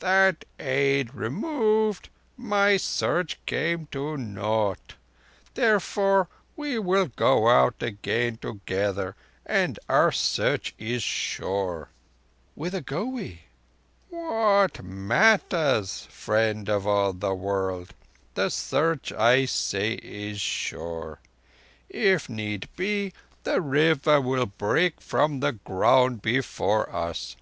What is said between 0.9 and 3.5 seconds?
removed, my Search